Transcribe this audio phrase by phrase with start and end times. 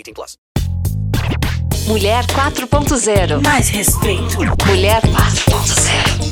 [0.00, 0.36] 18 plus.
[1.86, 3.40] Mulher 4.0.
[3.42, 4.38] Mais respeito.
[4.66, 6.29] Mulher 4.0.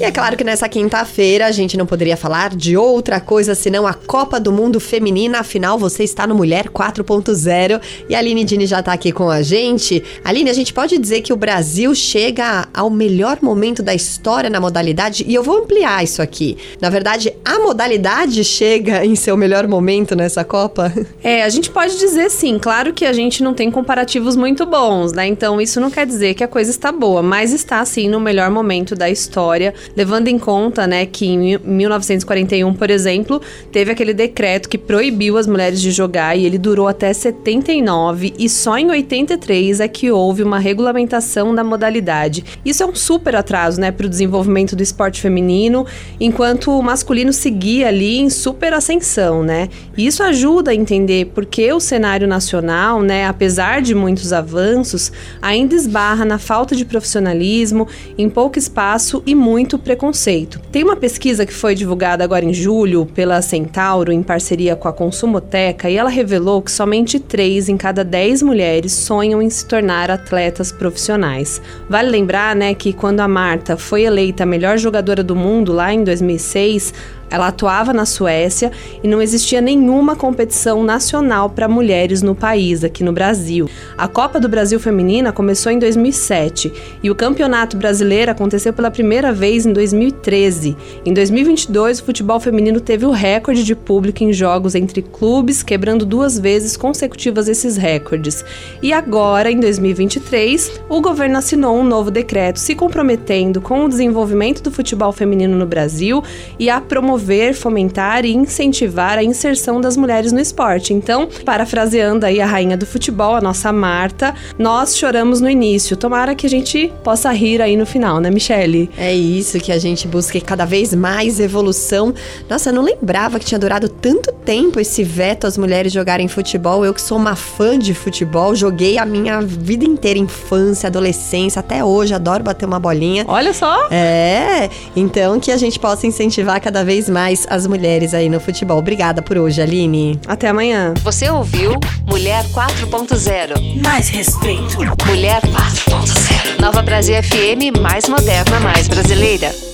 [0.00, 3.86] E é claro que nessa quinta-feira a gente não poderia falar de outra coisa senão
[3.86, 5.38] a Copa do Mundo Feminina.
[5.38, 9.40] Afinal, você está no Mulher 4.0 e a Aline Dini já está aqui com a
[9.40, 10.02] gente.
[10.24, 14.60] Aline, a gente pode dizer que o Brasil chega ao melhor momento da história na
[14.60, 16.58] modalidade e eu vou ampliar isso aqui.
[16.80, 20.92] Na verdade, a modalidade chega em seu melhor momento nessa Copa?
[21.22, 22.58] É, a gente pode dizer sim.
[22.58, 25.26] Claro que a gente não tem comparativos muito bons, né?
[25.26, 28.50] Então isso não quer dizer que a coisa está boa, mas está sim no melhor
[28.50, 33.40] momento da história levando em conta, né, que em 1941, por exemplo,
[33.72, 38.48] teve aquele decreto que proibiu as mulheres de jogar e ele durou até 79 e
[38.48, 42.44] só em 83 é que houve uma regulamentação da modalidade.
[42.64, 45.86] Isso é um super atraso, né, para o desenvolvimento do esporte feminino,
[46.20, 49.68] enquanto o masculino seguia ali em super ascensão, né?
[49.96, 55.74] E isso ajuda a entender porque o cenário nacional, né, apesar de muitos avanços, ainda
[55.74, 60.60] esbarra na falta de profissionalismo, em pouco espaço e muito muito preconceito.
[60.70, 64.92] Tem uma pesquisa que foi divulgada agora em julho pela Centauro, em parceria com a
[64.92, 70.10] Consumoteca, e ela revelou que somente 3 em cada 10 mulheres sonham em se tornar
[70.10, 71.60] atletas profissionais.
[71.88, 75.92] Vale lembrar, né, que quando a Marta foi eleita a melhor jogadora do mundo lá
[75.92, 76.92] em 2006,
[77.34, 78.70] ela atuava na Suécia
[79.02, 83.68] e não existia nenhuma competição nacional para mulheres no país, aqui no Brasil.
[83.98, 86.72] A Copa do Brasil Feminina começou em 2007
[87.02, 90.76] e o Campeonato Brasileiro aconteceu pela primeira vez em 2013.
[91.04, 96.06] Em 2022, o futebol feminino teve o recorde de público em jogos entre clubes, quebrando
[96.06, 98.44] duas vezes consecutivas esses recordes.
[98.82, 104.62] E agora, em 2023, o governo assinou um novo decreto se comprometendo com o desenvolvimento
[104.62, 106.22] do futebol feminino no Brasil
[106.58, 110.92] e a promover fomentar e incentivar a inserção das mulheres no esporte.
[110.92, 115.96] Então, parafraseando aí a rainha do futebol, a nossa Marta, nós choramos no início.
[115.96, 118.90] Tomara que a gente possa rir aí no final, né, Michele?
[118.96, 122.14] É isso, que a gente busque cada vez mais evolução.
[122.48, 126.84] Nossa, eu não lembrava que tinha durado tanto tempo esse veto às mulheres jogarem futebol.
[126.84, 131.84] Eu que sou uma fã de futebol, joguei a minha vida inteira, infância, adolescência, até
[131.84, 133.24] hoje, adoro bater uma bolinha.
[133.26, 133.88] Olha só!
[133.90, 138.78] É, então que a gente possa incentivar cada vez mais as mulheres aí no futebol.
[138.78, 140.18] Obrigada por hoje, Aline.
[140.26, 140.94] Até amanhã.
[141.02, 141.72] Você ouviu
[142.06, 143.82] Mulher 4.0.
[143.82, 144.78] Mais respeito.
[145.06, 146.60] Mulher 4.0.
[146.60, 149.43] Nova Brasil FM, mais moderna, mais brasileira.
[149.44, 149.73] Лидер.